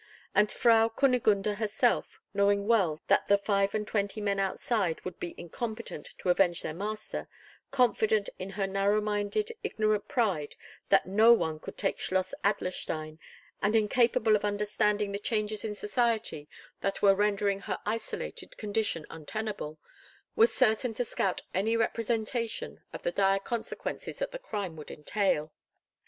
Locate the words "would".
5.05-5.19, 24.75-24.89